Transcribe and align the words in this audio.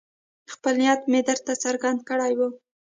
خپل 0.53 0.73
نیت 0.81 1.01
مې 1.11 1.21
درته 1.29 1.53
څرګند 1.63 1.99
کړی 2.09 2.33
وو. 2.37 2.47